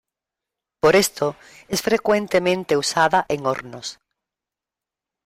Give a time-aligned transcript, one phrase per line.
[0.79, 1.35] Por esto,
[1.67, 3.99] es frecuentemente usada en hornos.